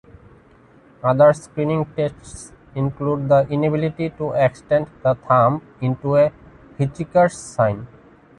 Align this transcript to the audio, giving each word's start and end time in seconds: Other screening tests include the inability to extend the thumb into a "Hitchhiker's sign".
Other 1.03 1.31
screening 1.33 1.85
tests 1.95 2.53
include 2.73 3.29
the 3.29 3.47
inability 3.49 4.09
to 4.17 4.31
extend 4.31 4.87
the 5.03 5.13
thumb 5.13 5.61
into 5.79 6.15
a 6.17 6.31
"Hitchhiker's 6.79 7.37
sign". 7.37 7.85